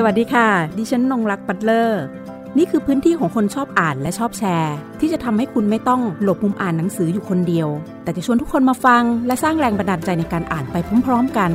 [0.00, 0.48] สวัสดีค่ะ
[0.78, 2.02] ดิฉันนงรักปัตเลอร์
[2.58, 7.68] นี่คือพื้นที่ของคนชอบอ่านและชอบแชร์ ที่จะทำให้คุณไม่ต้องหลบมุมอ่านหนังสืออยู่คนเดียว
[8.02, 11.50] แต่จะชวนทุกคนมาฟัง และสร้างแรงบันดาลใจในการอ่านไปพร้อมๆกัน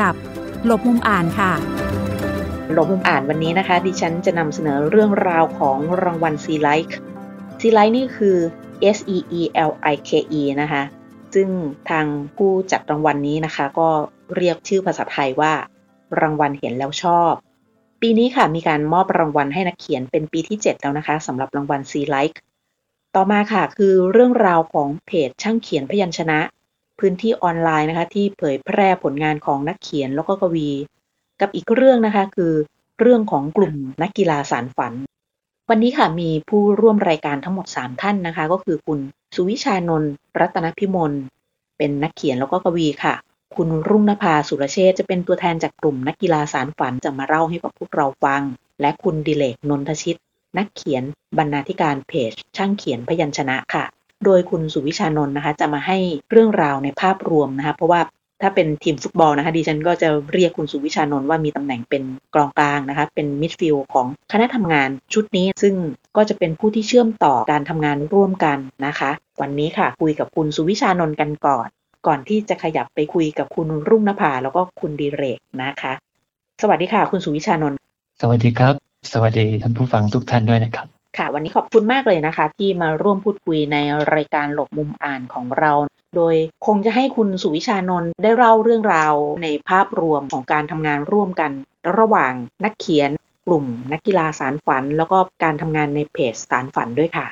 [0.00, 0.14] กับ
[0.66, 1.52] หลบมุมอ่านค่ะ
[2.72, 6.96] หลบมุมอ่านวันนี้นะคะ ดิฉันจะนำเสนอเรื่องราวของรางวัลซีไลค์
[7.60, 8.36] ซีไลค์นี่คือ
[8.96, 10.10] S E E L I K
[10.40, 10.82] E นะคะ
[11.34, 11.48] ซึ่ง
[11.90, 12.06] ทาง
[12.36, 13.88] ผู้จัดรางวัลนนี้นะคะ ก็
[14.36, 15.52] เรียกชื่อภาษาไทยว่า
[16.20, 17.34] รางวัลเห็นแล้วชอบ
[18.04, 22.36] ปีนี้ค่ะมีการมอบรางวัลให้นักเขียนเป็นปีที่ 7 แล้วนะคะสำหรับรางวัล C Like
[23.14, 26.38] ต่อมาค่ะคือเรื่องราวของเพจช่างเขียนพยัญชนะ
[26.98, 30.70] พื้นที่ออนไลน์นะคะที่เผยแพร่ผลงานของนักเขียนแล้วก็กวี
[31.40, 32.52] กับอีกเรื่องนะคะคือ
[33.00, 34.92] เรื่องของกลุ่มนักกีฬาสารฝัน
[35.70, 38.98] วันนี้ค่ะมีผู้ร่วมรายการทั้งหมด 3 ท่านนะคะ ก็คือคุณ
[39.34, 41.12] สุวิชานนท์รัตนพิมล
[41.78, 43.14] เป็นนักเขียนแล้วก็กวีค่ะ
[43.56, 48.42] คุณรุ่งนภาสุรเชษจะเป็นตัวแทนจากกลุ่มนักกีฬาสารฝันจะมาเล่าให้กับพวกเราฟัง
[48.80, 50.18] และคุณดิเลกนนทชิต
[50.58, 51.04] นักเขียน
[51.38, 53.84] บรรณาธิการเพจ ช่างเขียนพยัญชนะค่ะ
[54.24, 55.98] โดยคุณสุวิชานนท์นะคะจะมาให้
[56.30, 58.00] เรื่องราวในภาพรวมนะคะเพราะว่า
[58.42, 62.02] ถ้าเป็นทีมฟุตบอลนะคะดิฉันก็จะเรียกคุณสุวิชานนท์ว่ามีตำแหน่งเป็น
[62.34, 65.74] กองกลางนะคะเป็นมิดฟิลด์ของคณะทำงานชุดนี้ ซึ่ง
[66.16, 71.68] ก็จะเป็นผู้ที่เชื่อมต่อการทำงานร่วมกันนะคะ วันนี้ค่ะคุยกับคุณสุวิชานนท์กันก่อน
[72.06, 75.92] ก่อนที่จะขยับไปคุยกับคุณรุ่งนภาแล้วก็คุณดีเรกนะคะ
[76.62, 77.78] สวัสดีค่ะ คุณสุวิชานนท์
[78.20, 78.74] สวัสดีครับ
[79.12, 80.86] สวัสดีท่านผู้ฟังทุกท่านด้วยนะครับ
[81.18, 83.76] ค่ะ วันนี้ขอบคุณมากเลยนะคะ ที่มาร่วมพูดคุยใน
[84.14, 85.72] รายการหลบมุมอ่านของเรา
[86.16, 86.34] โดย
[86.66, 91.52] คงจะให้คุณสุวิชานนท์ได้เล่าเรื่องราวในภาพรวมของการทำงานร่วมกัน
[91.98, 92.32] ระหว่าง
[92.64, 93.10] นักเขียน
[93.46, 97.26] กลุ่มนักกีฬาสารฝัน แล้วก็การทำงานในเพจสารฝันด้วยค่ะ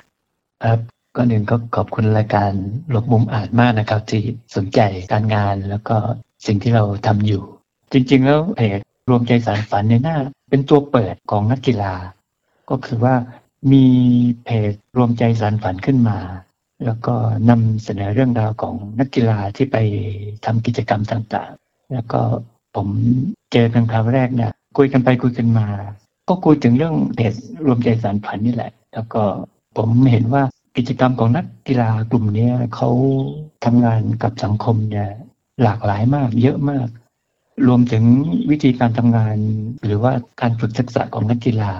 [0.64, 0.78] ครับ
[1.16, 2.52] ก่อนอื่นก็ขอบคุณรายการ
[2.90, 4.22] หลบมุมอ่านมากนะครับ ที่
[4.56, 4.80] สนใจ
[5.12, 5.96] การงานแล้วก็
[6.46, 7.42] สิ่งที่เราทำอยู่
[7.92, 8.78] จริง ๆ แล้วเพจ
[9.10, 10.16] รวมใจสารฝันในหน้า
[10.50, 11.94] เป็นตัวเปิดของนักกีฬา
[12.70, 13.14] ก็คือว่า
[13.72, 13.84] มี
[14.44, 16.18] เพจรวมใจสารฝันขึ้นมา
[16.84, 17.14] แล้วก็
[17.50, 19.76] นำเสนอเรื่องราวของนักกีฬาที่ไป
[20.44, 22.20] ทำกิจกรรมต่างๆ แล้วก็
[22.76, 22.88] ผม
[23.52, 25.68] เจอกันครั้งแรกเนี่ยคุยกันไปคุยกันมา
[26.28, 27.34] ก็คุยถึงเรื่องเพจ
[27.66, 29.22] รวมใจสารฝันนี่แหละ แล้วก็
[29.76, 30.42] ผมเห็นว่า
[30.76, 32.90] กิจกรรมของนักกีฬากลุ่มนี้เขา
[33.64, 35.10] ทำงานกับสังคมเนี่ย
[35.62, 36.88] หลากหลายมากเยอะมาก
[37.66, 38.04] รวมถึง
[38.50, 39.36] วิธีการทำงาน
[39.84, 41.72] หรือว่าการฝึกทักษะของนักกีฬา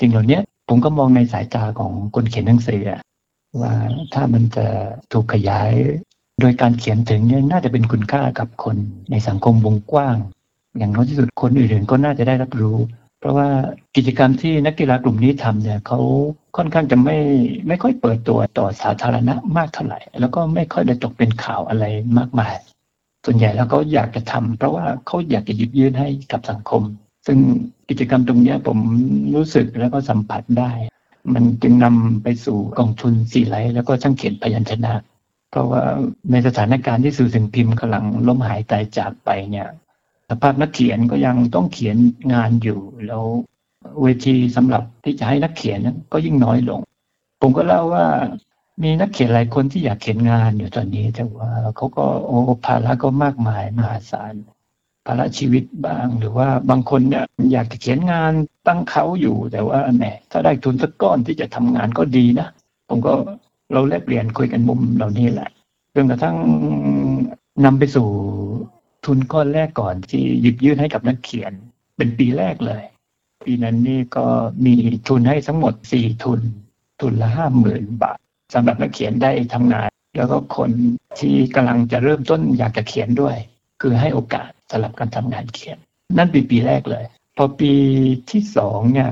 [0.00, 2.82] สิ่งเหล่านี้ผมก็มองในสายตาของคนเขียนหนังสือ
[3.60, 3.72] ว่า
[4.14, 4.66] ถ้ามันจะ
[5.12, 5.72] ถูกขยาย
[6.40, 8.76] โดยการเขียนถึงเนี่ยน่าจะเป็นคุณค่ากับคน
[9.10, 10.16] ในสังคมวงกว้าง
[10.78, 12.76] อย่างน้อยที่สุดคนอื่นๆก็น่าจะได้รับรู้
[13.24, 13.50] เพราะว่า
[13.96, 15.98] กิจกรรมที่นักกีฬากลุ่มนี้ทำเนี่ยเขา
[16.56, 17.18] ค่อนข้างจะไม่
[17.68, 21.84] ไม่ค่อยเปิดตัวต่อสาธารณะมากเท่าไหร่ แล้วก็ไม่ค่อยได้ตกเป็นข่าวอะไร
[22.18, 22.54] มากมาย
[23.24, 26.82] ส่วนใหญ่แล้วเขาอยากจะทำเพราะว่าเขาอยากจะหยิบยื่นให้กับสังคม
[27.26, 27.38] ซึ่ง
[27.88, 28.78] กิจกรรมตรงนี้ผม
[29.34, 30.72] รู้สึกแล้วก็สัมผัสได้
[31.34, 34.92] มันจึงนำไปสู่กองทุนสีไลท์แล้วก็ช่างเขียนพยัญชนะ
[35.50, 35.82] เพราะว่า
[36.30, 39.68] ในสถานการณ์ที่สื่อสิ่งพิมพ์กำลังล้มหายตายจากไปเนี่ย
[40.28, 41.96] สภาพนักเขียนก็ยังต้องเขียน
[42.32, 43.24] งานอยู่ แล้ว
[44.02, 46.80] เวทีสำหรับที่จะให้นักเขียนนั้นก็ยิ่งน้อยลง
[47.40, 48.06] ผมก็เล่าว่า
[48.82, 54.34] มีนักเขียนหลายคนที่อยากเขียนงานอยู่ตอนนี้ แต่ว่าเขาก็โอ้ภาระก็มากมายมหาศาล
[55.06, 58.32] ภาระชีวิตบ้าง หรือว่าบางคนเนี่ยอยากจะเขียนงาน
[58.66, 62.48] ตั้งเขาอยู่แต่ว่าแหมถ้าได้ทุนสักก้อนที่จะทำงานก็ดีนะ
[62.88, 63.12] ผมก็
[63.72, 65.48] เราแลกเปลี่ยนคุยกันมุมเหล่านี้แหละ
[65.94, 66.36] จนกระทั่ง
[67.64, 68.08] นำไปสู่
[69.06, 71.52] ทุนก้อนแรกก่อนที่หยิบยื่นให้กับนักเขียน
[71.96, 72.82] เป็นปีแรกเลย
[73.44, 74.26] ปีนั้นนี่ก็
[74.66, 74.74] มี
[75.08, 76.40] ทุนให้ทั้งหมดสี่ทุน
[77.00, 78.18] ทุนละห้าหมื่นบาท
[78.54, 80.70] สำหรับนักเขียนได้ทำงาน แล้วก็คน
[81.18, 83.36] ที่กำลังจะเริ่มต้นอยากจะเขียนด้วย
[83.80, 85.76] คือให้โอกาสสำหรับการทำงานเขียน
[86.16, 87.04] นั่นปีปีแรกเลย
[87.36, 87.72] พอปี
[88.30, 89.10] ที่สองเนี่ย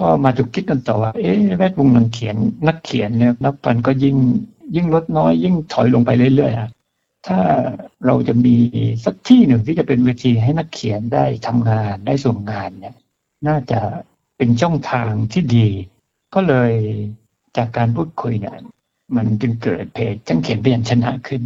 [0.00, 4.16] ก็มาถูกคิดกันต่อว่า เอ๊ะแวดวงนักเขียนนักเขียนเนี่ยนับพันก็ยิ่ง
[4.76, 6.73] ยิ่งลดน้อยยิ่งถอยลงไปเรื่อยๆ
[7.26, 7.40] ถ้า
[8.06, 8.56] เราจะมี
[9.04, 12.94] สักที่หนึ่งที่จะเป็นเวทีให้นักเขียนได้ทำงานได้ส่งงานเนี่ย
[13.48, 13.80] น่าจะ
[14.36, 15.68] เป็นช่องทางที่ดี
[16.34, 16.72] ก็เลย
[17.56, 18.56] จากการพูดคุยเนี่ย
[19.16, 21.42] มันจึงเกิดเพจจังเขียนพยัญชนะขึ้น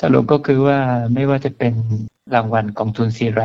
[0.00, 0.78] สรุปก็คือว่า
[1.14, 1.74] ไม่ว่าจะเป็น
[2.34, 3.40] รางวัลกองทุนซีไร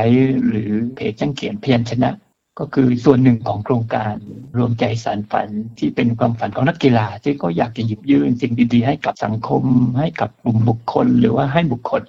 [0.48, 2.12] หรือเพจจังเขียนพยัญชนะ
[2.60, 4.14] ก็คือส่วนหนึ่งของโครงการ
[4.58, 9.64] รวมใจสารฝันที่เป็นความฝันของนักกีฬาที่ก็อยากจะหยิบยื่นสิ่งดีๆ ให้กับสังคม
[10.00, 12.02] ให้กับกลุ่มบุคคล หรือว่าให้บุคคล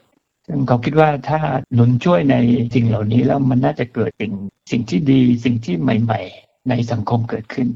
[0.46, 1.40] ซึ่งเขาคิดว่าถ้า
[1.74, 2.36] หนุนช่วยใน
[2.74, 4.30] สิ่งเหล่านี้แล้วมันน่าจะเกิดเป็น
[4.70, 7.68] สิ่งที่ดีสิ่งที่ใหม่ ๆ ในสังคมเกิดขึ้น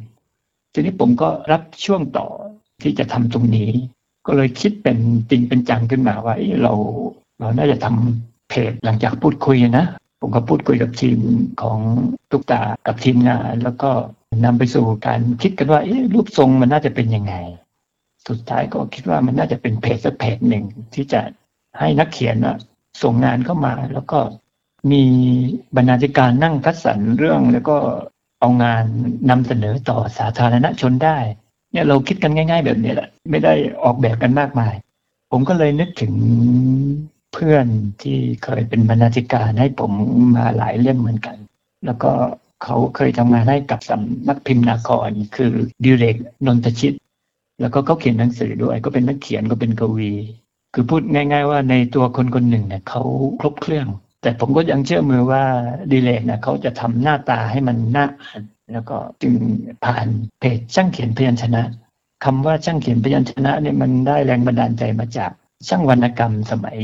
[0.73, 2.27] ทีนี้ผมก็รับช่วงต่อ
[2.83, 3.71] ที่จะทำตรงนี้
[4.27, 4.99] ก็เลยคิดเป็น
[5.31, 6.73] จริงเป็นจังขึ้นมาว่าเรา
[7.41, 9.87] เราน่าจะทำเพจหลังจากพูดคุยนะ
[10.21, 11.19] ผมก็พูดคุยกับทีม
[11.63, 11.79] ของ
[12.31, 13.91] ตุกตากับทีมงาน แล้วก็
[14.45, 15.81] นำไปสู่การคิดกันว่า
[16.15, 17.35] รูปทรงมันน่าจะเป็นยังไง
[18.29, 20.65] สุดท้ายก็คิดว่ามันน่าจะเป็นเพจสักเพจหนึ่ง
[20.95, 21.21] ที่จะ
[21.79, 22.37] ให้นักเขียน
[23.03, 24.19] ส่งงานเข้ามา แล้วก็
[24.93, 25.03] มี
[25.77, 27.77] บรรณาธิการนั่งคัดสรรเรื่อง แล้วก็
[28.41, 28.85] เอางาน
[29.31, 31.19] นำเสนอต่อสาธารณชนได้
[31.73, 34.75] เนี่ยเราคิดกันง่าย ๆ แบบนี้แหละ ไม่ได้ออกแบบกันมากมาย
[35.31, 36.13] ผมก็เลยนึกถึง
[37.39, 37.67] เพื่อน
[38.03, 39.93] ที่เคยเป็นบรรณาธิการให้ผม
[40.37, 41.37] มาหลายเล่มเหมือนกัน
[41.87, 42.11] แล้วก็
[42.63, 45.53] เขาเคยทำงานให้กับสำนักพิมพ์นาครคือ
[45.85, 46.17] ดิเรก
[46.47, 46.95] นนทชิต
[47.61, 50.13] แล้วก็เขาเขียนหนังสือด้วย ก็เป็นนักเขียนก็เป็นกวี
[50.75, 53.03] คือพูดง่าย ๆ ว่าในตัวคนคนหนึ่งเนี่ยเขา
[53.41, 53.89] ครบเครื่อง
[54.23, 55.43] แต่ผมก็ยังเชื่อมือว่า
[55.91, 58.43] ดิเลกเนี่ยเขาจะทำหน้าตาให้มันน่าอ่าน
[58.73, 59.35] แล้วก็จึง
[59.85, 60.07] ผ่าน
[60.41, 61.63] เพจช่างเขียนพยัญชนะ
[62.25, 65.33] คำว่าช่างเขียนพยัญชนะเนี่ยมันได้แรงบันดาลใจมาจาก
[65.69, 66.79] ช่างวรรณกรรมสมัย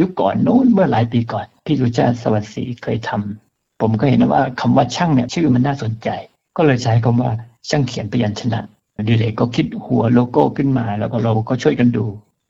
[0.00, 6.08] ยุคก่อนโน้นเมื่อหลายปีก่อน พี่รุชาสวัสดีเคยทำผมก็เห็นว่าคำว่าช่างเนี่ยชื่อมันน่าสนใจ
[6.56, 7.30] ก็เลยใช้คำว่า
[7.70, 8.60] ช่างเขียนพยัญชนะ
[9.08, 12.06] ดีเลยก็คิดหัวโลโก้ขึ้นมาแล้วก็เราก็ช่วยกันดู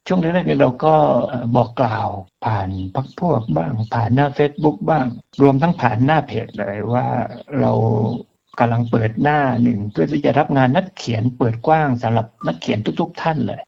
[0.06, 0.94] ช่วงแรกๆเราก็
[1.56, 2.08] บอกกล่าว
[2.44, 5.06] ผ่านพักพวกบ้าง ผ่านหน้า Facebook บ้าง
[5.42, 7.06] รวมทั้งผ่านหน้าเพจเลยว่า
[7.60, 7.72] เรา
[8.58, 13.60] กำลังเปิดหน้าหนึ่งเพื่อที่จะรับงานนักเขียนเปิดกว้างสำหรับนักเขียนทุก ๆ ท่านเลย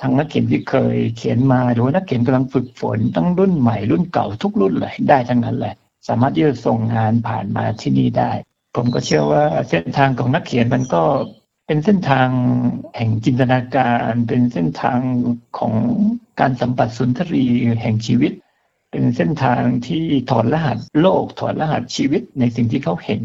[0.00, 5.74] ทั้งนักเขียนที่เคยเขียนมาหรือว่านักเขียนกำลังฝึกฝนทั้งรุ่นใหม่รุ่นเก่าทุกรุ่นเลยได้ทั้งนั้นแหละ
[6.08, 8.32] สามารถที่จะส่งงานผ่านมาที่นี่ได้
[8.76, 11.02] ผมก็เชื่อว่าเส้นทางของนักเขียนมันก็
[11.66, 12.28] เป็นเส้นทาง
[12.96, 14.98] แห่งจินตนาการ เป็นเส้นทาง
[15.58, 15.72] ของ
[16.40, 17.44] การสัมผัสสุนทรี
[17.82, 18.32] แห่งชีวิต
[18.90, 23.22] เป็นเส้นทางที่ถอดรหัสโลกถอดรหัสชีวิตในสิ่งที่เขาเห็น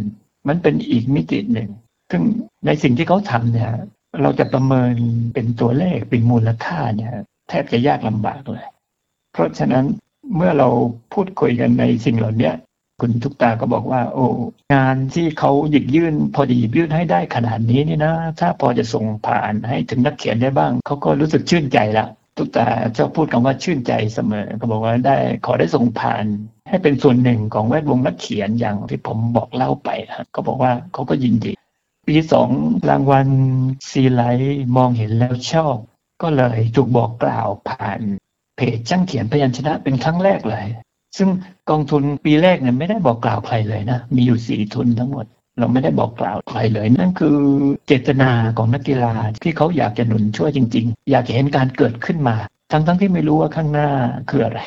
[0.47, 1.69] มันเป็นอีกมิติหนึ่ง
[2.11, 2.21] ซึ่ง
[2.65, 3.71] ในสิ่งที่เขาทำเนี่ย
[4.21, 4.95] เราจะประเมิน
[5.33, 7.13] เป็นตัวเลขเป็นมูลค่าเนี่ย
[7.49, 8.65] แทบจะยากลำบากเลย
[9.33, 9.85] เพราะฉะนั้น
[10.35, 10.69] เมื่อเรา
[11.13, 12.51] พูดคุยกันในสิ่งเหล่านี้
[13.01, 14.25] คุณทุกตาก็บอกว่า โอ้
[14.73, 22.07] งานที่เขาหยิบยื่นพอดีหยิบยื่นให้ได้ขนาดนี้นี่นะ ถ้าพอจะส่งผ่านให้ถึงนักเขียนได้บ้าง เขาก็รู้สึกชื่นใจละ
[22.37, 22.67] ทุกตา
[22.97, 26.25] ชอบพูดคำว่าชื่นใจเสมอเขาบอกว่าได้ขอได้ส่งผ่าน
[26.69, 31.51] ให้เป็นส่วนหนึ่งของแวดวงนักเขียนอย่างที่ผมบอกเล่าไปนะก็บอกว่าเขาก็ยินดี
[32.07, 32.49] ปีสอง
[32.89, 33.27] รางวัล
[33.89, 35.75] ซีไลท์มองเห็นแล้วชอบ
[36.21, 37.99] ก็เลยถูกบอกกล่าวผ่าน
[38.55, 40.65] เพจช่างเขียนพยัญชนะเป็นครั้งแรกเลย
[41.17, 41.29] ซึ่ง
[41.69, 45.25] กองทุนปีแรกเนี่ยไม่ได้บอกกล่าวใครเลยนะ มีอยู่สี่ทุนทั้งหมด
[45.59, 47.37] เราไม่ได้บอกกล่าวใครเลย นั่นคือ
[47.87, 49.13] เจตนาของนักกีฬา
[49.43, 52.35] ที่เขาอยากจะหนุนช่วยจริง ๆ อยากเห็นการเกิดขึ้นมา
[52.71, 53.89] ทั้งๆทที่ไม่รู้ว่าข้างหน้า
[54.29, 54.61] คืออะไร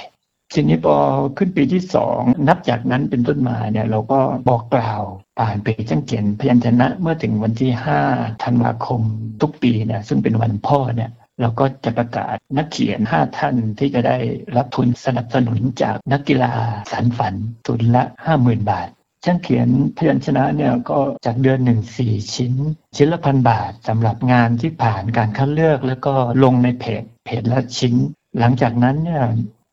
[0.52, 0.96] ทีนี้พอ
[1.36, 5.02] ขึ้นปีที่สองนับจากนั้นเป็นต้นมาเนี่ยเราก็บอกกล่าว
[5.38, 7.70] ผ่านเพจจังเขียนพยัญชนะเมื่อถึงวันที่
[8.06, 9.00] 5ธันวาคม
[9.42, 11.10] ทุกปีเนี่ยซึ่งเป็นวันพ่อเนี่ย
[11.40, 14.16] เราก็จะประกาศนักเขียน 5 ท่านที่จะได้
[14.56, 16.52] รับทุนสนับสนุนจากนักกีฬา
[16.90, 17.34] สารฝัน
[17.66, 18.02] ทุนละ
[18.36, 18.88] 50,000 บาท
[19.24, 22.54] ช่างเขียนพยัญชนะเนี่ยก็จากเดือนหนึ่งสี่ชิ้น
[22.96, 26.14] ชิ้นละพันบาทสำหรับงานที่ผ่านการคัดเลือกแล้วก็
[26.44, 27.94] ลงในเพจเพจละชิ้น
[28.38, 29.24] หลังจากนั้นเนี่ย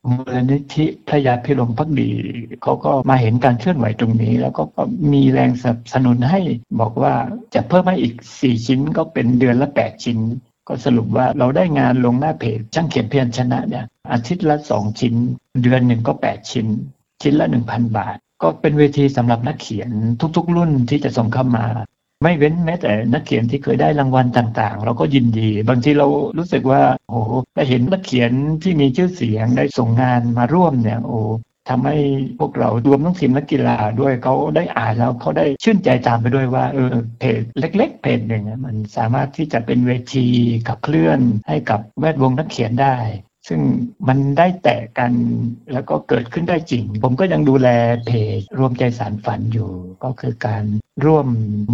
[0.09, 2.11] มูลนิธิพระยาพิรมพักดี
[2.61, 4.63] เขาก็มาเห็นการเคลื่อนไหวตรงนี้ แล้วก็
[5.13, 6.39] มีแรงสนับสนุนให้
[6.79, 7.13] บอกว่า
[7.55, 10.17] จะเพิ่มให้อีก 4 ชิ้นก็เป็นเดือนละ 8 ชิ้น
[10.67, 15.13] ก็สรุปว่าเราได้งานลงหน้าเพจช่างเขียนเพียรชนะเนี่ยอาทิตย์ละ 2 ชิ้น
[15.63, 16.67] เดือนหนึ่งก็ 8 ชิ้น
[17.21, 19.89] ชิ้นละ 1,000 บาท ก็เป็นเวทีสำหรับนักเขียน
[20.37, 21.65] ทุกๆ รุ่นที่จะส่งเข้ามา
[22.23, 27.19] ไม่เว้นแม้แต่นักเขียนที่เคยได้รางวัลต่างๆ เราก็ยินดี บางทีเรารู้สึกว่า โอ้
[27.55, 28.31] ได้เห็นนักเขียน
[28.63, 31.19] ที่มีชื่อเสียงได้ส่งงานมาร่วมเนี่ยโอ้
[31.69, 31.97] ทำให้
[32.39, 40.27] พวกเรารวมทั้งทีมนักกีฬาด้วยเขาได้อ่านแล้วเขาได้ชื่นใจตามไปด้วยว่าเออเพจเล็ก ๆ เพจหนึ่งมันสามารถที่จะเป็นเวที
[40.67, 42.95] ขับเคลื่อนให้กับแวดวงนักเขียนได้
[43.47, 43.61] ซึ่ง
[44.07, 45.11] มันได้แตะกัน
[45.73, 47.67] แล้วก็เกิดขึ้นได้จริง ผมก็ยังดูแล
[48.05, 49.71] เพจรวมใจสารฝันอยู่
[50.03, 50.63] ก็คือการ
[51.05, 51.27] ร่วม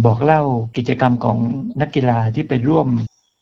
[0.04, 0.42] บอกเล่า
[0.76, 1.38] กิจกรรมของ
[1.80, 2.88] นักกีฬาที่ไปร่วม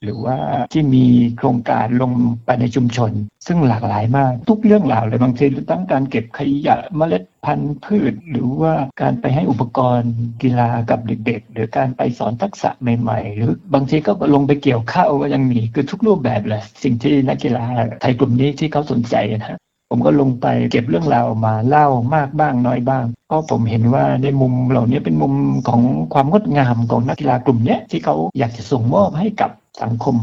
[0.05, 0.37] หรือว่า
[0.73, 1.07] ที่มี
[1.39, 2.13] โครงการลง
[2.45, 3.13] ไปในชุมชน
[3.47, 10.13] ซึ่งหลากหลายมาก ทุกเรื่องราวเลยบางทีตั้งการเก็บขยะเมล็ดพันธุ์พืช หรือว่าการไปให้อุปกรณ์
[10.43, 17.65] กีฬากับเด็ก ๆ หรือการไปสอนทักษะใหม่ ๆ หรือบางทีก็ลงไปเกี่ยวข้าวก็ยังมีคือทุกรูปแบบเลยสิ่งที่นักกีฬา
[18.01, 19.59] ไทยกลุ่มนี้ที่เขาสนใจนะ
[19.91, 25.35] ผมก็ลงไปเก็บเรื่องราวมาเล่ามากบ้างน้อยบ้าง เพราะผมเห็นว่าในมุมเหล่านี้เป็นมุม
[25.69, 25.81] ของ
[26.15, 29.51] ความงดงามของนักกีฬากลุ่มนี้ที่เขาอยากจะส่งมอบให้กับ
[29.83, 30.17] สังคม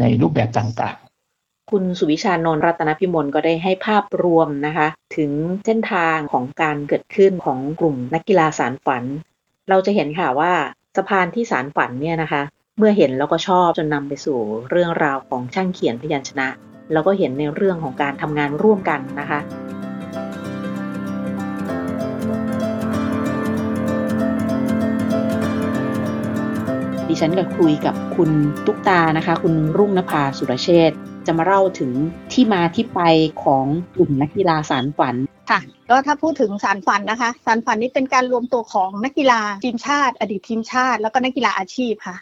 [0.00, 5.30] ในรูปแบบต่างๆ คุณสุวิชานนรัตนพิมลก็ได้ให้ภาพรวมนะคะ ถึง
[5.64, 9.04] เส้นทางของการเกิดขึ้นของกลุ่มนักกีฬาสารฝัน
[9.68, 10.52] เราจะเห็นค่ะว่า
[10.96, 12.42] สะพานที่สารฝันเนี่ยนะคะ
[12.78, 14.38] เมื่อเห็นแล้วก็ชอบจนนำไปสู่
[14.70, 16.48] เรื่องราวของช่างเขียนพยัญชนะ
[16.92, 19.40] แล้วก็เห็นในเรื่องของการทำงานร่วมกันนะคะ
[27.20, 28.30] ฉันก็คุยกับคุณ
[28.66, 30.92] ตุ๊กตานะคะ คุณรุ่งนภาสุรเชษ
[31.26, 31.92] จะมาเล่าถึง
[32.32, 33.00] ที่มาที่ไป
[33.44, 35.14] ของกลุ่มนักกีฬาสารฝัน
[35.50, 35.60] ค่ะ
[35.90, 42.16] ก็ถ้าพูดถึงสารฝันนะคะ สารฝันนี้เป็นการรวมตัวของนักกีฬาทีมชาติ อดีตทีมชาติ แล้วก็นักกีฬาอาชีพค่ะ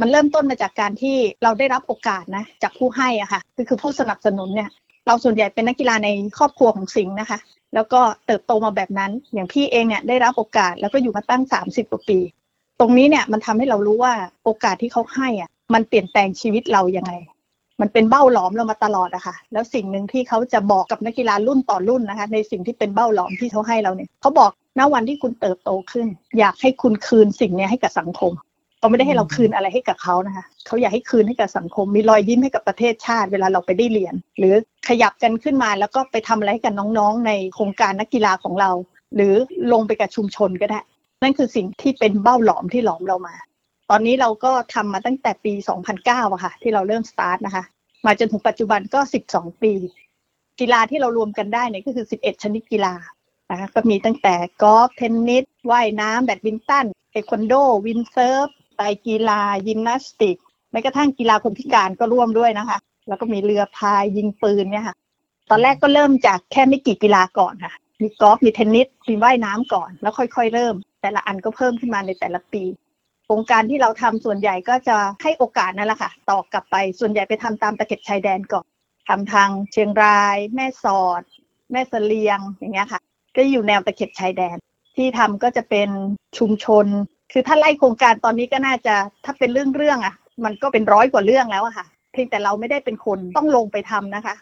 [0.00, 4.70] มันเริ่มต้นมาจากการที่เราได้รับโอกาสนะจากผู้ให้อะค่ะคือคือผู้สนับสนุนเนี่ย
[5.06, 7.38] เราส่วนใหญ่เป็นนักกีฬาในครอบครัวของสิงห์นะคะ
[7.74, 12.18] แล้วก็เติบโตมาแบบนั้น อย่างพี่เองเนี่ยได้รับโอกาสแล้วก็อยู่มาตั้ง 30กว่าปี
[12.80, 14.12] ตรงนี้เนี่ยมันทำให้เรารู้ว่า
[14.44, 17.12] โอกาสที่เขาให้อะ มันเปลี่ยนแปลงชีวิตเรายังไง
[17.80, 26.06] มันเป็นเบ้าหลอมเรามาตลอดอะค่ะ แล้วสิ่งหนึ่งที่เขาจะบอกกับนักกีฬารุ่นต่อรุ่นนะคะ ในสิ่งที่เป็นเบ้าหลอมที่เขาให้เราเนี่ยเขาบอกณวันที่คุณเติบโตขึ้น
[26.38, 28.32] อยากให้คุณคืนสิ่งนี้ให้กับสังคม
[28.78, 34.54] เขาไม่ได้ให้เราคืนอะไรให้กับเขานะคะเขาอยากให้คืนให้กับสังคม มีรอยยิ้มให้กับประเทศชาติ เวลาเราไปได้เรียนหรือ
[34.88, 38.70] ขยับกันขึ้นมาแล้วก็ไปทำอะไรให้กับน้องๆ ในโครงการนักกีฬาของเรา
[39.14, 39.34] หรือ
[39.72, 40.80] ลงไปกับชุมชนก็ได้
[41.22, 43.34] นั่นคือสิ่งที่เป็นเบ้าหลอมที่หลอมเรามา
[43.90, 45.52] ตอนนี้เราก็ทำมาตั้งแต่ปี
[45.94, 47.64] 2009อะค่ะ ที่เราเริ่มสตาร์ทนะคะ
[48.06, 49.00] มาจนถึงปัจจุบันก็
[49.32, 49.72] 12 ปี
[50.60, 52.94] กีฬาที่เรารวมกันได้เนี่ยก็คือ 11 ชนิดกีฬา
[53.50, 57.54] นะคะก็มีตั้งแต่กอล์ฟเทนนิสว่ายน้ำแบดมินตันเทควันโด
[57.86, 58.46] วินด์เซิร์ฟ
[58.76, 60.36] ไตรกีฬา ยิมนาสติก
[60.70, 64.96] แม้กระทั่งกีฬาคนพิการก็ร่วมด้วยนะคะ แล้วก็มีเรือพายยิงปืนเนี่ยค่ะ
[65.50, 72.64] ตอนแรกก็เริ่มจากแค่ไม่กี่กีฬาก่อนค่ะ มีกอล์ฟมีเทนนิสมีว่ายน้ำก่อน แล้วค่อย ๆ เริ่ม แต่ละอันก็เพิ่มขึ้นมาในแต่ละปี
[73.24, 78.64] โครงการที่เราทำส่วนใหญ่ก็จะให้โอกาสนั่นแหละค่ะต่อกลับไปส่วนใหญ่ไปทำตามตะเข็บชายแดนก่อน
[79.08, 81.22] ทำทางเชียงราย แม่สอด
[81.72, 83.00] แม่เสลียงอย่างเงี้ยค่ะ
[83.36, 84.56] ก็อยู่แนวตะเข็บชายแดน
[84.96, 85.88] ที่ทำก็จะเป็น
[86.38, 86.86] ชุมชน
[87.32, 94.34] คือถ้าไล่โครงการตอนนี้ก็น่าจะถ้าเป็นเรื่องเรื่องๆอะ มันก็เป็นร้อยกว่าเรื่องแล้วอะค่ะเพียงแต่เราไม่ได้เป็นคนต้องลงไปทำนะคะ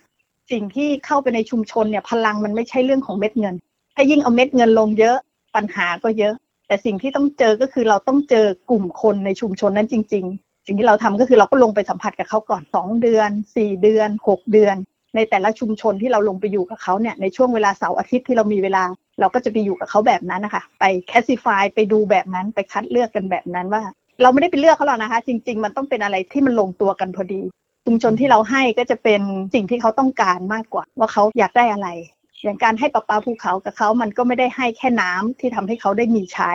[0.51, 3.55] สิ่งที่เข้าไปในชุมชนเนี่ยพลังมันไม่ใช่เรื่องของเม็ดเงิน
[3.95, 5.17] ถ้ายิ่งเอาเม็ดเงินลงเยอะ
[5.55, 6.35] ปัญหาก็เยอะ
[6.67, 14.77] แต่สิ่งที่ต้องเจอก็คือเราต้องเจอกลุ่มคนในชุมชนนั้นจริง ๆ สิ่งที่เราทำก็คือเราก็ลงไปสัมผัสกับเขาก่อน 2 เดือน 4 เดือน 6 เดือน
[15.17, 18.85] ในแต่ละชุมชนที่เราลงไปอยู่กับเขาเนี่ยในช่วงเวลาเสาร์อาทิตย์ที่เรามีเวลา
[19.21, 23.83] เราก็จะไปอยู่กับเขาแบบนั้นนะคะไปแคสซิฟายไปดูแบบนั้นไปคัดเลือกกันแบบนั้นว่า
[24.23, 27.41] เราไม่ได้ไปเลือกเขาหรอกนะคะ จริง ๆ มันต้องเป็นอะไรที่มันลงตัวกันพอดี
[27.85, 29.21] ชุมชนที่เราให้ก็จะเป็น
[29.55, 31.89] สิ่งที่เขาต้องการมากกว่า ว่าเขาอยากได้อะไร
[32.43, 36.53] อย่างการให้ปลาปลาภูเขากับเขามันก็ไม่ได้ให้แค่น้ำที่ทำให้เขาได้มีใช้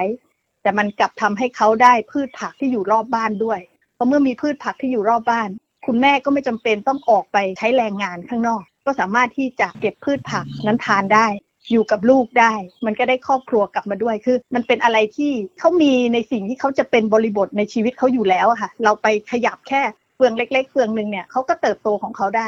[0.61, 3.59] แต่มันกลับทำให้เขาได้พืชผักที่อยู่รอบบ้านด้วย
[3.95, 5.49] เพราะเมื่อมีพืชผักที่อยู่รอบบ้าน
[5.87, 11.27] คุณแม่ก็ไม่จำเป็นต้องออกไปใช้แรงงานข้างนอก ก็สามารถที่จะเก็บพืชผักนั้นทานได้
[11.71, 12.53] อยู่กับลูกได้
[12.85, 19.81] มันก็ได้ครอบครัวกลับมาด้วยคือ มันเป็นอะไรที่เขามีในสิ่งที่เขาจะเป็นบริบทในชีวิตเขาอยู่แล้วค่ะ เราไปขยับแค่
[20.19, 22.47] ฟืองเล็ก ๆ เฟืองหนึ่งเนี่ยเขาก็เติบโตของเขาได้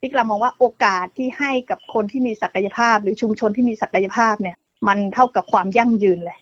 [0.00, 4.56] พี่กลามองว่าโอกาสที่ให้กับคนที่มีศักยภาพ หรือชุมชนที่มีศักยภาพเนี่ย
[4.88, 6.38] มันเท่ากับความยั่งยืนเลย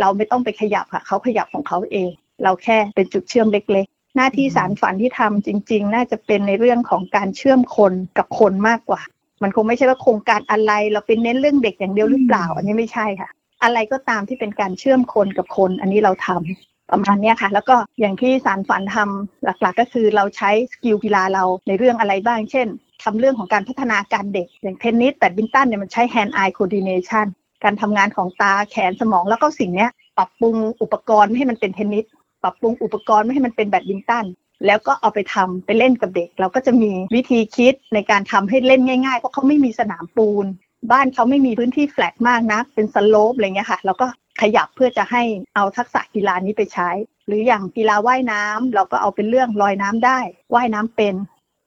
[0.00, 2.10] เราไม่ต้องไปขยับค่ะเขาขยับของเขาเอง
[2.42, 9.00] เราแค่เป็นจุดเชื่อมเล็ก ๆ หน้าที่สารฝันที่ทำจริง ๆ น่าจะเป็นในเรื่องของการเชื่อมคนกับคนมากกว่า
[9.42, 13.30] มันคงไม่ใช่ว่าโครงการอะไร เราเป็นเน้นเรื่องเด็กอย่างเดียวหรือเปล่า อันนี้ไม่ใช่ค่ะ
[13.62, 22.66] อะไรก็ตามที่เป็นการเชื่อมคนกับคน อันนี้เราทำ ประมาณนี้ค่ะ แล้วก็อย่างที่สานฝันทำหลักๆ ก็คือเราใช้ skill กีฬาเราในเรื่องอะไรบ้าง เช่น
[23.02, 27.26] ทำเรื่องของการพัฒนาการเด็ก อย่างเทนนิสแบดมินตันเนี่ยมันใช้ hand eye coordination
[27.64, 29.86] การทำงานของตาแขนสมองแล้วก็สิ่งนี้
[30.18, 32.04] ปรับปรุงอุปกรณ์ให้มันเป็นเทนนิส
[32.42, 34.24] ปรับปรุงอุปกรณ์ไม่ให้มันเป็นแบดมินตัน
[34.66, 40.46] แล้วก็เอาไปทำไปเล่นกับเด็ก เราก็จะมีวิธีคิดในการทำให้เล่นง่ายๆ เพราะเขาไม่มีสนามปูน
[40.90, 44.06] บ้านเขาไม่มีพื้นที่แฟลตมากนะ เป็น slope อะไรเงี้ยค่ะ เราก็
[44.40, 45.22] ขยับเพื่อจะให้
[45.54, 46.90] เอาทักษะกีฬานี้ไปใช้
[47.26, 50.18] หรืออย่างกีฬาว่ายน้ำเราก็เอาเป็นเรื่องลอยน้ำได้
[50.54, 51.14] ว่ายน้ำเป็น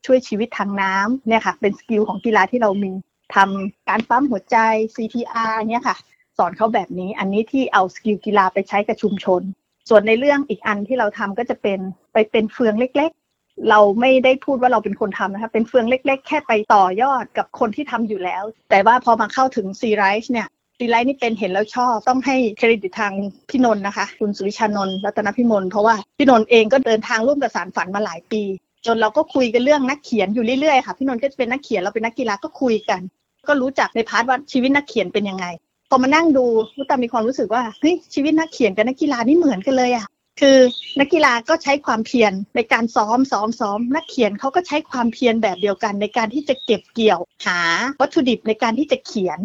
[0.06, 2.92] ช่วยชีวิตทางน้ำเนี่ยค่ะ เป็น skill ของกีฬาที่เรามี
[3.36, 4.58] ทำการปั๊มหัวใจ
[4.96, 5.98] CPR เนี่ยค่ะ
[6.38, 9.42] สอนเขาแบบนี้อันนี้ที่เอา skill กีฬาไปใช้กับชุมชน
[9.90, 11.80] ส่วนในเรื่องอีกอันที่เราทำก็จะเป็น
[12.14, 20.48] ไปเป็นเฟืองเล็ก ๆ เราไม่ได้พูดว่าเราเป็นคนทำนะคะเป็นเฟืองเล็ก ๆ แค่ไปต่อยอดกับคนที่ทำอยู่แล้ว แต่ว่าพอมาเข้าถึงซีไรต์เนี่ย
[20.80, 23.14] ซีไรต์นี่เป็นเห็นแล้วชอบต้องให้เครดิตทาง
[23.50, 28.42] พี่นนท์นะคะ คุณสุวิชานนท์รัตนภิมลเพราะว่าพี่นนท์เองก็เดินทางร่วมกับสานฝันมาหลายปี
[28.86, 33.02] จนเราก็คุยกันเรื่องนักเขียนอยู่เรื่อยๆค่ะพี่นนท์ก็จะเป็นนักเขียนเราเป็นนักกีฬาก็คุยกัน
[33.48, 35.46] ก็รู้จักใน part ว่าชีวิตนักเขียนเป็นยังไง
[35.90, 36.46] พอมานั่งดู
[36.78, 40.08] มุตามีความรู้สึกว่าเฮ้ยชีวิตนักเขียนกับนักกีฬานี่เหมือนกันเลยอะ
[40.40, 40.58] คือ
[41.00, 47.60] นักกีฬาก็ใช้ความเพียรในการซ้อมซ้อมซ้อม นักเขียนเขาก็ใช้ความเพียรแบบเดียวกันในการที่จะเก็บเกี่ยว หา
[48.02, 49.40] วัตถุดิบในการที่จะเขียน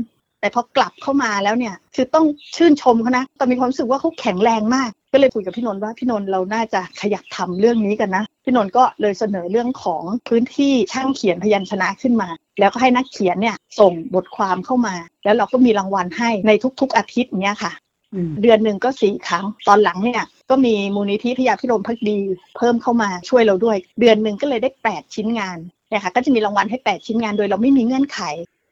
[0.44, 12.28] แต่พอกลับเข้ามาแล้วเนี่ยคือต้องชื่นชมเขานะแต่มีความรู้สึกว่าเขาแข็งแรงมาก ก็เลยคุยกับพี่นนท์ว่าพี่นนท์เราน่าจะขยับทำเรื่องนี้กันนะ พี่นนท์ก็เลยเสนอเรื่องของพื้นที่ช่างเขียนพยัญชนะขึ้นมา
[12.60, 17.72] แล้วก็ให้นักเขียนเนี่ยส่งบทความเข้ามา แล้วเราก็มีรางวัลให้ในทุก ๆ อาทิตย์เนี้ยค่ะ
[18.14, 22.18] อืมเดือนหนึ่งก็สี่ครั้ง ตอนหลังเนี่ยก็มีมูลนิธิพยาพิรมพักดี
[22.56, 25.58] เพิ่มเข้ามาช่วยเราด้วย เดือนหนึ่งก็เลยได้ 8 ชิ้นงาน
[25.92, 28.20] นะคะก็จะมีรางวัลให้ 8 ชิ้นงานโดยเราไม่มีเงื่อนไข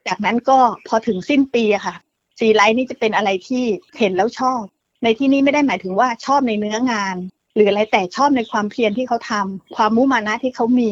[0.09, 1.97] จากนั้นก็พอถึงสิ้นปีอะค่ะ
[2.39, 3.65] ซีไลท์นี่จะเป็นอะไรที่
[3.99, 4.61] เห็นแล้วชอบ
[5.05, 7.17] ในที่นี้ไม่ได้หมายถึงว่าชอบในเนื้องาน
[7.55, 10.91] หรืออะไรแต่ชอบในความเพียรที่เขาทำความมุมานะที่เขามี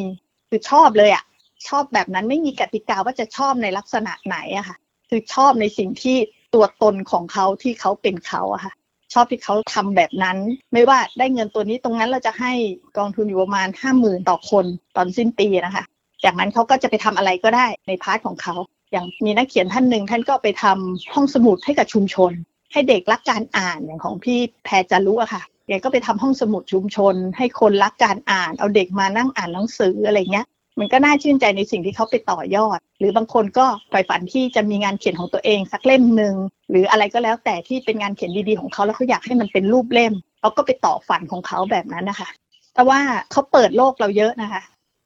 [0.49, 1.25] คือชอบเลยอะ
[1.69, 4.76] ชอบแบบนั้นไม่มีกติกาว่าจะชอบในลักษณะไหนอะค่ะ
[5.09, 6.17] คือชอบในสิ่งที่
[6.55, 8.73] ตัวตนของเขาที่เขาเป็นเขาอะค่ะ
[9.14, 10.38] ชอบที่เขาทำแบบนั้น
[10.73, 12.52] ไม่ว่าได้เงินตัวนี้ตรงนั้นเราจะให้
[12.99, 14.64] กองทุนอยู่ประมาณห้าหมื่นต่อคน
[14.97, 15.85] ตอนสิ้นปีนะคะ
[16.25, 18.55] จากนั้นเขาก็จะไปทำอะไรก็ได้ใน part ของเขา
[18.92, 22.32] อย่างมีนักเขียนท่านหนึ่งท่านก็ไปทำห้องสมุดให้กับชุมชน
[22.73, 30.47] ให้เด็กรักการอ่านอย่างของพี่แพรจารุอะค่ะแกก็ไปทำห้องสมุดชุมชน ให้คนรักการอ่าน เอาเด็กมานั่งอ่านหนังสืออะไรเงี้ย
[30.78, 36.35] มันก็น่าชื่นใจในสิ่งที่เขาไปต่อยอด หรือบางคนก็ใฝ่ฝันที่จะมีงานเขียนของตัวเองสักเล่มหนึ่ง
[36.70, 42.28] หรืออะไรก็แล้วแต่ที่เป็นงานเขียนดีๆของเขาแล้วเขาอยากให้มันเป็นรูปเล่มเขาก็ไปต่อฝันของเขาแบบนั้นนะคะ
[42.75, 44.62] แต่ว่าเขาเปิดโลกเราเยอะนะคะ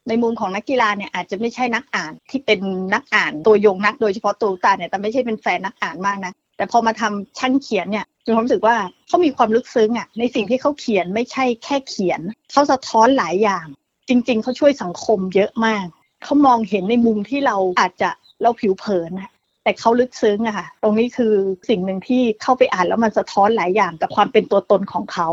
[0.09, 2.61] ในมุมของนักกีฬาเนี่ยอาจจะไม่ใช่นักอ่านที่เป็น
[2.95, 8.77] นักอ่านตัวยงนักโดยเฉพาะตัวตาเนี่ยแต่ไม่ใช่เป็นแฟนนักอ่านมากนะแต่พอมาทำช่างเขียนเนี่ยมีความรู้สึกว่า
[9.09, 12.21] เขามีความลึกซึ้งอะในสิ่งที่เขาเขียนไม่ใช่แค่เขียน
[12.53, 13.67] เขาสะท้อนหลายอย่าง
[14.09, 15.87] จริง ๆเขาช่วยสังคมเยอะมาก
[16.25, 18.11] เขามองเห็นในมุมที่เราอาจจะ
[18.43, 19.31] เราผิวเผินนะ
[19.65, 21.35] แต่เขาลึกซึ้งอะค่ะ ตรงนี้คือ
[21.69, 25.29] สิ่งหนึ่งที่เข้าไปอ่านแล้วมันสะท้อนหลายอย่างกับความเป็นตัวตนของเขา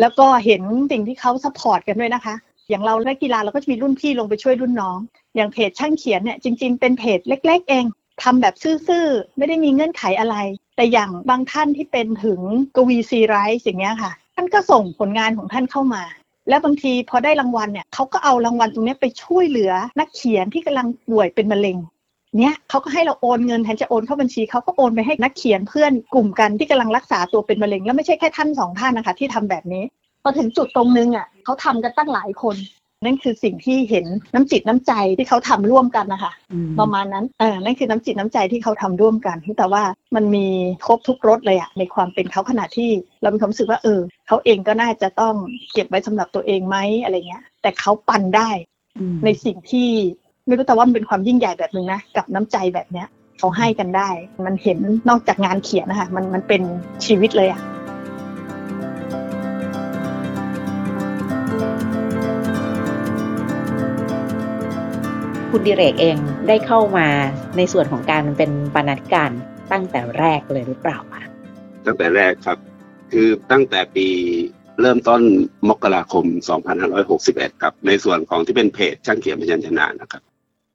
[0.00, 2.34] แล้วก็เห็นสิ่งที่เขา support กันด้วยนะคะ
[2.68, 4.98] อย่างเรานักกีฬาเราก็จะมีรุ่นพี่ลงไปช่วยรุ่นน้อง
[5.36, 7.84] อย่างเพจช่างเขียนเนี่ยจริง ๆ เป็นเพจเล็ก ๆ เอง
[8.22, 8.54] ทำแบบ
[8.88, 10.36] ซื่อๆไม่ได้มีเงื่อนไขอะไร
[10.76, 12.40] แต่อย่างบางท่านที่เป็นถึง
[12.76, 16.02] กวีซีไรส์อย่างเงี้ยค่ะ ท่านก็ส่งผลงานของท่านเข้ามา
[16.48, 21.76] แล้วบางทีพอได้รางวัลเนี่ยเขาก็เอารางวัลตรงนี้ไปช่วยเหลือนักเขียนที่กำลังป่วยเป็นมะเร็ง
[22.38, 29.84] เนี่ยเขาก็ให้เราโอนเงินแทนจะโอนเข้าบัญชีเขาก็โอนไปให้นักเขียนเพื่อนกลุ่มกันที่กำลังรักษาตัวเป็นมะเร็ง แล้วไม่ใช่แค่ท่านสองท่านนะคะ ที่ทำแบบนี้
[30.22, 32.56] พอถึงจุดตรงนึงอะเขาทำกันตั้งหลายคน
[33.04, 39.82] นั่นคือสิ่งที่เห็นน้ำจิตน้ำใจที่เขาทำร่วมกันนะคะอืมประมาณนั้นเออนั่นคือน้ำจิตน้ำใจที่เขาทำร่วมกันแต่ว่า
[40.14, 40.46] มันมี
[40.86, 42.90] ครบทุกรสเลยอะในความเป็นเขาขณะที่
[43.22, 45.34] เรามีความรู้สึกว่าเออเขาเองก็น่าจะต้อง
[45.72, 48.50] เก็บไว้สำหรับตัวเองไหมอะไรเงี้ย แต่เขาปันได้
[48.98, 49.88] อืมในสิ่งที่
[50.46, 53.08] ไม่รู้แต่ว่ามันเป็นความยิ่งใหญ่แบบหนึ่งนะกับน้ำใจแบบเนี้ย
[53.38, 54.08] เขาให้กันได้
[54.46, 56.62] มันเห็นนอกจากงานเขียนนะคะมันมันเป็น
[57.06, 57.60] ชีวิตเลยอะ
[65.50, 66.16] คุณดิเรกเอง
[66.48, 67.08] ได้เข้ามา
[67.56, 69.30] ในส่วนของการเป็นบรรณาธิการ
[69.72, 71.22] ตั้งแต่แรกเลยหรือเปล่าคะ
[71.86, 72.58] ตั้งแต่แรกครับ
[73.12, 74.08] คือตั้งแต่ปี
[74.80, 75.20] เริ่มต้น
[75.68, 76.24] มกราคม
[76.94, 80.22] 2561 ครับ ในส่วนของที่เป็นเพจช่างเขียนพยัญชนะนะครับ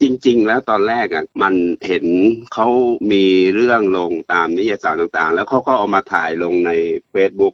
[0.02, 1.54] จริง ๆ แล้วตอนแรกอะมัน
[1.88, 2.06] เห็น
[2.54, 2.68] เขา
[3.12, 6.72] มีเรื่องลงตามนิยสารต่างๆ แล้วเขาก็เอามาถ่ายลงใน
[7.14, 7.54] Facebook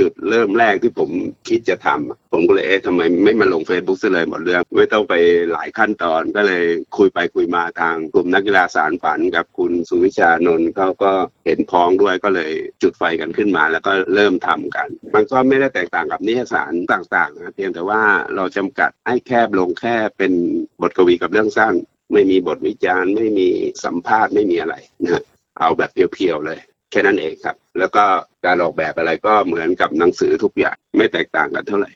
[0.00, 1.10] จุดเริ่มแรกที่ผม
[1.48, 5.14] คิดจะทำผมก็เลยเอ๊ะทำไมไม่มาลง Facebook ซะเลยหมดเรื่องไม่ต้องไป
[5.52, 6.64] หลายขั้นตอนก็เลย
[6.96, 11.12] คุยไปคุยมาทางกลุ่มนักกีฬาสารฝันกับคุณสุวิชานนท์เขาก็
[11.46, 18.02] เห็นพ้องด้วยก็เลยจุดไฟกันขึ้นมา แล้วก็เริ่มทำกัน มันก็ไม่ได้แตกต่างกับนิยสารต่างๆนะเพียงแต่ว่า
[18.36, 20.32] เราจำกัดให้แคบลงแค่เป็น
[20.80, 21.74] บทกวีกับเรื่องสั้น
[22.12, 23.48] ไม่มีบทวิจารณ์ ไม่มี
[23.84, 25.22] สัมภาษณ์ไม่มีอะไรนะ
[25.58, 26.60] เอาแบบเพียวๆเลย
[26.90, 28.04] แค่นั้นเองครับ แล้วก็
[28.44, 31.90] การออกแบบอะไรก็เหมือนกับหนังสือทุกอย่างไม่แตกต่างกันเท่าไหร่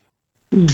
[0.55, 0.69] อืม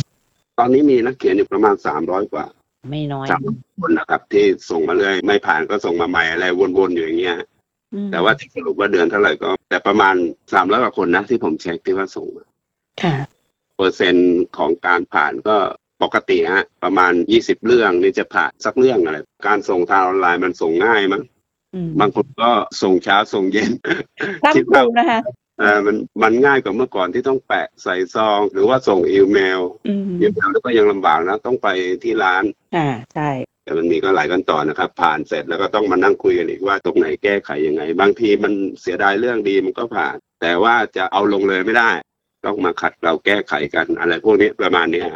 [0.59, 2.47] ตอนนี้มีนักเขียนอยู่ประมาณสามร้อยกว่า
[2.91, 3.43] ไม่น้อยสาม
[3.81, 6.47] คนนะครับ ที่ส่งมาเรื่อยไม่ผ่านก็ส่งมาใหม่อะไร
[6.79, 7.39] วนๆอยู่อย่างเงี้ย
[7.95, 10.15] อืมแต่ว่าที่สรุปว่าเดือนเท่าไหร่ก็ แต่ประมาณ
[10.55, 12.47] สามร้อยกว่าคนนะที่ผมเช็คที่ว่าส่งมา
[13.03, 13.17] ค่ะ
[13.77, 15.57] เปอร์เซ็นต์ของการผ่านก็
[16.03, 21.40] ปกติฮะประมาณยี่สิบเรื่องนี่จะผ่านสักเรื่องอะไร การส่งทางออนไลน์มันส่งง่ายมั้งอืม
[22.01, 22.51] บางคนก็
[22.83, 23.71] ส่งเช้าส่งเย็น
[24.45, 25.21] ตั้งคิดคว่ารูนะคะ
[25.59, 31.69] เออมันมันง่ายกว่าเมื่อก่อนที่ต้องแปะใส่ซอง หรือว่าส่งอีเมลอืมอีเมลแล้วก็ยังลำบากนะต้องไป
[32.03, 32.45] ที่ร้าน
[32.77, 33.31] ค่ะใช่
[33.65, 41.91] แต่มันมีก็หลายขั้นตอนนะครับ ผ่านเสร็จแล้วก็ต้องมานั่งคุยกันอีกว่าตรงไหนแก้ไขยังไง บางทีมันเสียดายเรื่องดีมันก็ผ่าน แต่ว่าจะเอาลงเลยไม่ได้
[42.47, 45.07] ต้องมาขัดเราแก้ไขกันอะไรพวกนี้ประมาณเนี้ย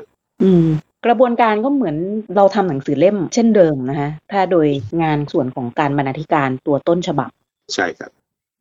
[0.43, 0.67] อืม
[1.07, 1.97] กระบวนการก็เหมือน
[2.37, 4.69] เราทำหนังสือเล่มเช่นเดิมนะคะถ้าโดย
[5.03, 7.31] งานส่วนของการบรรณาธิการตัวต้นฉบับ
[7.75, 8.11] ใช่ครับ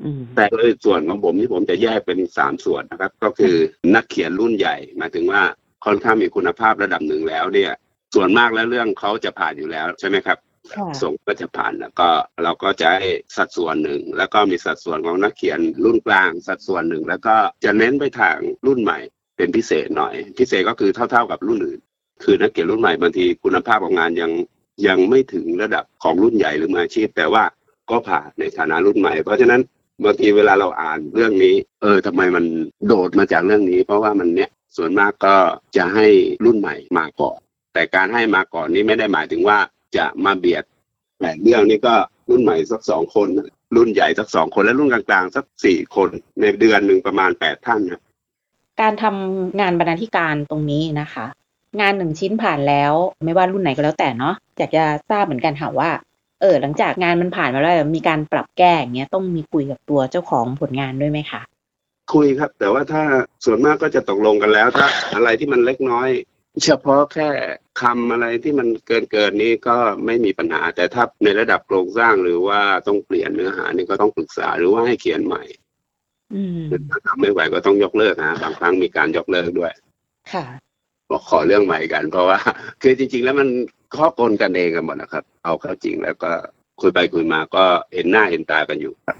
[0.03, 3.55] อืมแต่โดยส่วนของผมที่ผมจะแยกเป็นสามส่วนนะครับ ก็คือ
[3.95, 5.41] นักเขียนรุ่นใหญ่หมายถึงว่า
[5.85, 7.71] ค่อนข้างมีคุณภาพระดับหนึ่งแล้วเนี่ย
[8.15, 10.37] ส่วนมากแล้วเรื่องเขาจะผ่านอยู่แล้วใช่ไหมครับ
[10.75, 12.09] ค่ะส่งก็จะผ่านแล้วก็
[12.43, 18.99] เราก็จะให้สัดส่วนหนึ่ง แล้วก็มีสัดส่วนของนักเขียนรุ่นกลางสัดส่วนหนึ่ง แล้วก็จะเน้นไปทางรุ่นใหม่
[19.37, 21.79] เป็นพิเศษหน่อย พิเศษก็คือเท่า ๆกับรุ่นอื่น
[22.23, 24.31] คือนักเขียนรุ่นใหม่บางทีคุณภาพของงานยัง
[24.87, 27.43] ยังไม่ถึงระดับของรุ่นใหญ่หรือมืออาชีพ แต่ว่า
[27.89, 29.61] ก็ผ่านในฐานะรุ่นใหม่ เพราะฉะนั้น
[30.03, 32.45] บางทีเวลาเราอ่านเรื่องนี้ เออทำไมมัน
[32.87, 35.35] โดดมาจากเรื่องนี้ เพราะว่ามันเนี่ยส่วนมากก็
[35.77, 36.07] จะให้
[36.45, 37.39] รุ่นใหม่มาก่อน
[37.73, 39.57] แต่การให้มาก่อนนี้ไม่ได้หมายถึงว่า
[39.97, 40.63] จะมาเบียด
[41.19, 41.95] แต่เรื่องนี้ก็
[42.29, 43.27] รุ่นใหม่สักสองคน
[43.75, 46.09] รุ่นใหญ่สักสองคนและรุ่นกลางๆ สักสี่คน
[46.39, 48.01] ในเดือนหนึ่งประมาณแปดท่านนะ
[48.81, 51.25] การทำงานบรรณาธิการตรงนี้นะคะ
[51.79, 52.93] งานหนึ่งชิ้นผ่านแล้ว
[53.25, 55.89] ไม่ว่ารุ่นไหนก็แล้วแต่เนาะอยากจะทราบเหมือนกันค่ะว่า
[56.41, 61.41] เออ หลังจากงานมันผ่านมาแล้วมีการปรับแก้อย่างเงี้ยต้องมีคุยกับตัวเจ้าของผลงานด้วยไหมคะ
[62.13, 63.03] คุยครับ แต่ว่าถ้า
[63.45, 66.09] ส่วนมากก็จะตกลงกันแล้ว ถ้าอะไรที่มันเล็กน้อย
[66.63, 67.29] เฉพาะแค่
[67.81, 75.43] คำอะไรที่มันเกินเกินนี้ก็ไม่มีปัญหา แต่ถ้าในระดับโครงสร้างหรือว่าต้องเปลี่ยนเนื้อหานี่ก็ต้องปรึกษาหรือว่าให้เขียนใหม่
[76.33, 76.59] อืม
[76.89, 79.71] ถ้าทำไม่ไหวก็ต้องยกเลิกนะบางครั้งมีการยกเลิกด้วย
[80.33, 80.45] ค่ะ
[81.13, 82.39] บอกขอเรื่องใหม่กัน เพราะว่า
[82.81, 83.49] คือจริง ๆ แล้วมัน
[83.95, 86.31] ข้อกลกันเองกันหมดนะครับ เอาเข้าจริงแล้วก็
[86.81, 89.17] คุยไปคุยมาก็เห็นหน้าเห็นตากันอยู่ครับ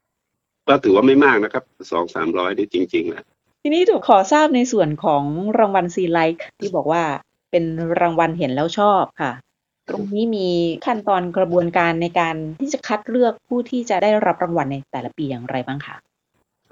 [0.68, 3.26] ก็ถือว่าไม่มากนะครับสองสามร้อยที่จริงๆแล้ว
[3.64, 5.24] ทีนี้ถูกขอทราบในส่วนของ
[5.60, 7.04] รางวัลซีไลค์ที่บอกว่า
[7.52, 7.64] เป็น
[8.02, 9.34] รางวัลเห็นแล้วชอบค่ะ
[9.90, 10.48] ตรงนี้มี
[10.86, 15.96] ขั้นตอนกระบวนการในการที่จะคัดเลือกผู้ที่จะได้รับรางวัลในแต่ละปีอย่างไรบ้างคะ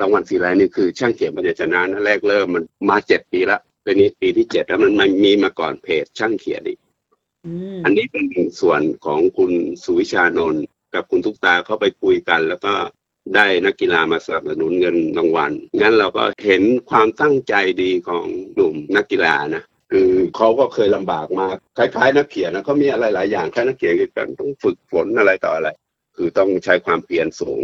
[0.02, 6.80] รางวัลสีไลท์นี่คือช่างเขียนบรรณาชนะนะแรกเริ่มมันมาเจ็ดปีละ เป็นนี้ปีที่เจ็ดแล้วมันมันมีมาก่อนเพจช่างเขียนอีก
[7.46, 8.26] อืมอันนี้เป็น
[8.62, 9.52] ส่วนของคุณ
[9.84, 10.64] สุวิชานนท์
[10.94, 12.74] กับคุณทุกตาเข้าไปคุยกัน แล้วก็
[13.36, 25.70] ได้นักกีฬามาสนับสนุนเงินรางวัลงั้นเราก็เห็นความตั้งใจดีของกลุ่มนักกีฬานะคือเขาก็เคยลำบากมาคล้ายๆ นักเขียนนะเขามีอะไรหลายอย่างคล้ายนักเขียนกันต้องฝึกฝนอะไรต่ออะไร
[26.16, 27.62] คือต้องใช้ความเพียรสูง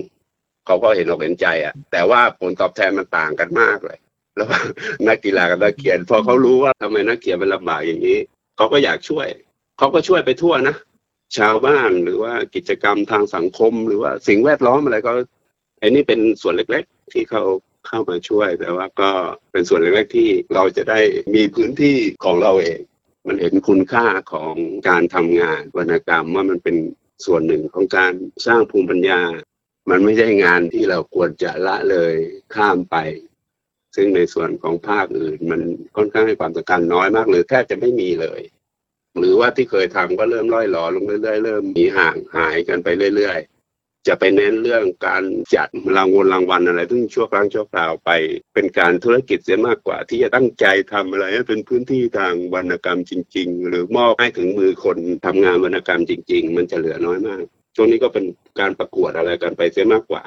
[0.66, 3.98] เขาก็เห็นอกเห็นใจอะ แต่ว่าผลตอบแทนมันต่างกันมากเลย
[4.38, 4.50] แล้ว
[5.08, 8.20] นักกีฬากับนักเขียน พอเขารู้ว่าทำไมนักเขียนมันลำบากอย่างนี้
[8.58, 9.28] เขาก็อยากช่วย
[9.78, 10.76] เขาก็ช่วยไปทั่วนะ
[11.38, 15.12] ชาวบ้านหรือว่ากิจกรรมทางสังคม หรือว่าสิ่งแวดล้อมอะไรก็
[15.80, 17.44] ไอ้นี่เป็นส่วนเล็ก ๆ ที่เขา
[17.88, 19.12] เข้ามาช่วยแต่ว่าก็
[19.52, 21.00] เป็นส่วนเล็กๆที่เราจะได้
[21.36, 22.80] มีพื้นที่ของเราเอง
[23.28, 24.54] มันเห็นคุณค่าของ
[24.90, 26.76] การทำงานวรรณกรรมว่ามันเป็น
[27.26, 28.14] ส่วนหนึ่งของการ
[28.46, 29.22] สร้างภูมิปัญญา
[29.90, 32.14] มันไม่ใช่งานที่เราควรจะละเลย
[32.56, 32.96] ข้ามไป
[33.98, 35.62] ซึ่งในส่วนของภาคอื่น มัน
[35.98, 38.42] ค่อนข้างให้ความสำคัญน้อยมากหรือแทบจะไม่มีเลย
[39.18, 45.24] หรือว่าที่เคยทำก็เริ่มล่อยหลอลงเรื่อยๆเริ่มหนีห่างหายกันไปเรื่อยๆ จะไปเน้นเรื่องการ
[45.56, 48.12] จัดรางวัลรางวัลอะไรซึ่งชั่วครั้งชั่วคราวไป
[48.54, 57.44] เป็นการธุรกิจเสียมากกว่า ที่จะตั้งใจทำอะไรให้เป็นพื้นที่ทางวรรณกรรมจริง ๆ หรือมอบให้ถึงมือคนทำงานวรรณกรรมจริง ๆ มันจะเหลือน้อยมาก
[57.76, 58.26] ช่วงนี้ก็เป็น
[58.60, 60.24] การประกวดอะไรกันไปเสียมากกว่า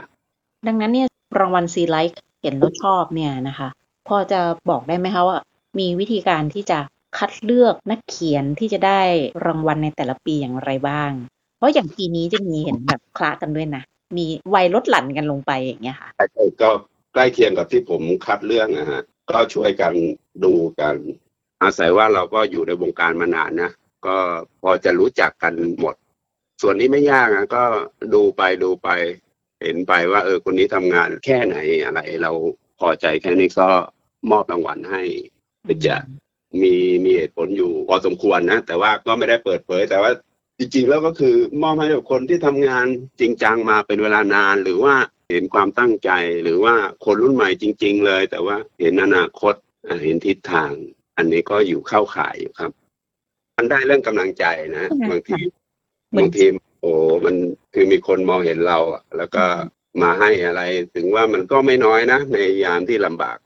[0.67, 3.69] ดังนั้นเนี่ยรางวัลซีไลค์ เห็นแล้วชอบเนี่ยนะคะ
[4.09, 5.39] พอจะบอกได้ไหมคะว่า
[5.79, 6.79] มีวิธีการที่จะ
[7.19, 9.01] คัดเลือกนักเขียนที่จะได้
[9.47, 11.11] รางวัลในแต่ละปีอย่างไรบ้าง
[11.59, 13.83] เพราะอย่างปีนี้จะมีเห็นแบบคลากันด้วยนะ
[14.17, 16.09] มีวัยลดหลั่นกันลงไปอย่างเงี้ยค่ะ
[16.63, 16.71] ก็
[17.13, 19.93] ใกล้เคียงกับที่ผมคัดเรื่องนะฮะ ก็ช่วยกัน
[20.45, 20.95] ดูกัน
[21.63, 23.71] อาศัยว่าเราก็อยู่ในวงการมานานนะ
[24.07, 24.17] ก็
[24.63, 25.95] พอจะรู้จักกันหมด
[26.63, 27.65] ส่วนนี้ไม่ยากนะก็
[28.15, 28.89] ดูไปดูไป
[29.63, 32.33] เห็นไปว่า เออคนนี้ทำงานแค่ไหนอะไรเรา
[32.81, 33.69] พอใจแค่นี้ก็
[34.31, 35.03] มอบรางวัลให้
[35.69, 35.97] ก็จะ
[36.63, 40.13] มีมีเหตุผลอยู่พอสมควรนะ แต่ว่าก็ไม่ได้เปิดเผย แต่ว่า
[40.59, 42.87] จริงๆแล้วก็คือมอบให้กับคนที่ทำงาน
[43.21, 44.95] จริงจังมาเป็นเวลานาน หรือว่า
[45.33, 46.11] เห็นความตั้งใจ
[46.43, 49.55] หรือว่าคนรุ่นใหม่จริง ๆ เลย แต่ว่าเห็นอนาคต
[49.87, 50.71] อะเห็นทิศทาง
[51.17, 52.73] อันนี้ก็อยู่เข้าข่ายอยู่ครับ
[53.57, 54.45] มันได้เรื่องกำลังใจ
[54.77, 55.41] นะบางที
[56.11, 56.45] เหมือนบางที
[56.81, 56.93] โอ้
[57.25, 57.35] มัน
[57.75, 59.45] คือมีคนมองเห็นเราอะแล้วก็
[60.03, 60.63] มาให้อะไร
[60.95, 63.39] ถึงว่ามันก็ไม่น้อยนะในยามที่ลำบาก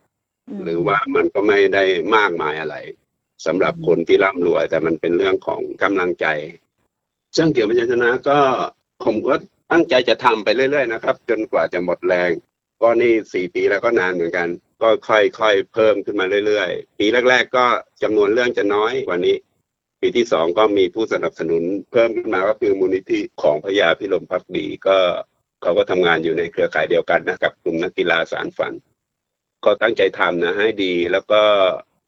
[0.64, 1.84] หรือว่ามันก็ไม่ได้
[2.16, 2.76] มากมายอะไร
[3.46, 6.26] สำหรับคนที่ร่ำรวย แต่มันเป็นเรื่องของกำลังใจ
[7.36, 8.38] ช่างเกี่ยวกับชนะก็
[9.04, 9.34] ผมก็
[9.70, 12.30] ตั้งใจจะทำไปเรื่อยๆนะครับ จนกว่าจะหมดแรง
[12.82, 14.48] ก็นี่สี่ปีแล้วก็นานเหมือนกัน
[14.82, 17.66] ก็ค่อยๆเพิ่มขึ้นมาเรื่อยๆ ปีแรก ๆ ก็
[18.02, 19.36] จำนวนเรื่องจะน้อยกว่านี้
[20.06, 24.98] ปีที่สองก็มีผู้สนับสนุนเพิ่มขึ้นมาก็คือมูลนิธิของพยาพิรมพักดีก็
[25.62, 28.72] เขาก็ทำงานอยู่ในเครือข่ายเดียวกันนะกับกลุ่มนักกีฬาสารฝัน
[29.64, 31.42] ก็ตั้งใจทำนะให้ดีแล้วก็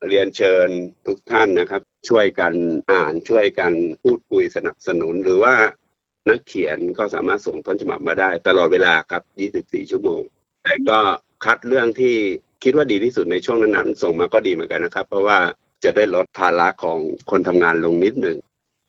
[0.09, 0.68] เรียนเชิญ
[1.06, 2.52] ทุกท่านนะครับ ช่วยกัน
[2.92, 5.54] อ่านช่วยกันพูดคุยสนับสนุนหรือว่า
[6.28, 9.22] นักเขียนก็สามารถส่งต้นฉบับมาได้ ตลอดเวลาครับ
[9.59, 10.22] 24 ชั่วโมง
[10.62, 10.98] แต่ก็
[11.44, 12.14] คัดเรื่องที่
[12.62, 15.38] คิดว่าดีที่สุดในช่วงนั้นๆส่งมาก็ดีเหมือนกันนะครับ เพราะว่า
[15.84, 16.98] จะได้ลดภาระของ
[17.30, 18.36] คนทำงานลงนิดหนึ่ง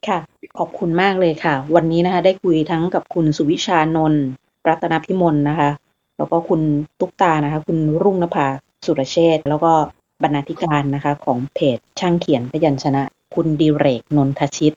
[0.08, 0.20] ค่ะ
[0.58, 4.26] ขอบคุณมากเลยค่ะ วันนี้นะคะ ได้คุยทั้งกับคุณสุวิชานนท์
[4.68, 5.70] รัตนพิมลนะคะ
[6.18, 6.62] แล้วก็คุณ
[7.00, 8.48] ตุ๊กตานะคะ คุณรุ่งนภา
[8.86, 9.72] สุรเชษฐ์แล้วก็
[10.24, 13.04] บรรณาธิการนะคะ ของเพจช่างเขียนพยัญชนะ
[13.36, 14.76] คุณดีเรกนนทชิต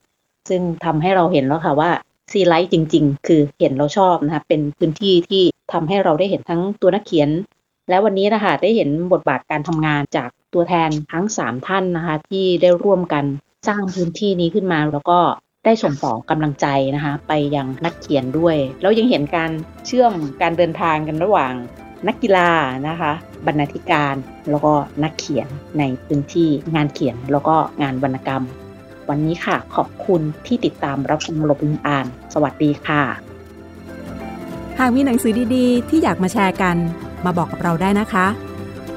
[0.49, 1.91] ซึ่งทำให้เราเห็นแล้วค่ะว่า
[2.33, 5.43] ซีไลท์จริง ๆ คือเห็นเราชอบนะคะเป็นพื้นที่ที่
[5.73, 7.29] ทำให้เราได้เห็นทั้งตัวนักเขียน
[7.89, 13.25] และวันนี้นะคะได้เห็นบทบาทการทำงานจาก ตัวแทนทั้ง 3 ท่านนะคะ ที่ได้ร่วมกัน
[13.69, 15.21] สร้างพื้นที่นี้ขึ้นมา แล้วก็
[15.65, 19.51] ได้ส่งต่อกำลังใจนะคะ ไปยังนักเขียนด้วย แล้วยังเห็นการ
[19.87, 21.53] เชื่อมการเดินทางกันระหว่าง
[22.09, 22.51] นักกีฬา
[22.89, 23.13] นะคะ
[23.47, 24.15] บรรณาธิการ
[24.51, 28.45] แล้วก็นักเขียนในพื้นที่งานเขียนแล้วก็งานวรรณกรรม
[29.09, 33.03] วันนี้ค่ะขอบคุณที่ติดตามรับฟังหลบมุมอ่าน สวัสดีค่ะ
[34.79, 36.77] หากมีหนังสือดีๆ ที่อยากมาแชร์กัน
[37.25, 38.27] มาบอกกับเราได้นะคะ